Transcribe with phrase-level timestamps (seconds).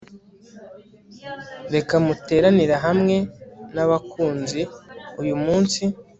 [1.73, 3.15] reka muteranire hamwe
[3.73, 4.61] nabakunzi
[5.21, 5.81] uyumunsi